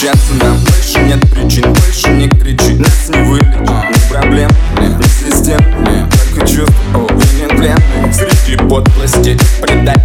Возвращаться 0.00 0.34
нам 0.34 0.56
больше 0.64 1.00
нет 1.00 1.20
причин 1.30 1.72
Больше 1.74 2.10
не 2.10 2.28
кричи, 2.28 2.74
нас 2.78 3.08
не 3.08 3.22
вылечит 3.22 3.99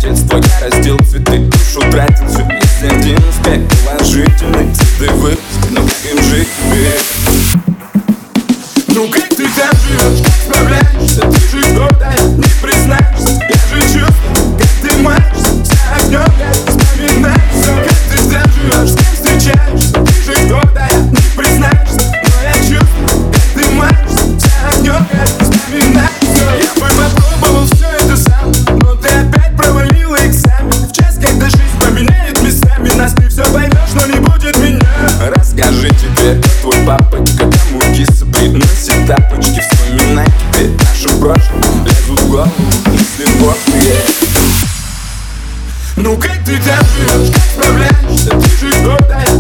детства 0.06 0.38
я 0.38 0.70
раздел 0.70 1.05
тебе 36.26 36.42
Твой 36.62 36.78
папочка 36.86 37.46
мукисы 37.72 38.26
приносит 38.26 39.08
тапочки 39.08 39.62
Вспоминай 39.62 40.26
теперь 40.26 40.72
нашу 40.72 41.10
прошлое 41.20 41.64
Лезут 41.86 42.20
в 42.20 42.30
голову 42.30 42.52
мысли 42.88 43.26
пошлые 43.40 44.02
Ну 45.98 46.18
как 46.18 46.44
ты 46.44 46.58
там 46.58 46.86
живешь, 46.98 47.34
как 47.34 47.44
справляешься, 47.44 48.30
ты 48.30 48.68
же 48.68 48.74
добрая 48.84 49.35